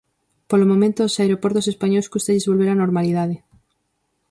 [0.49, 3.35] Polo momento, aos aeroportos españois cústalles volver á normalidade...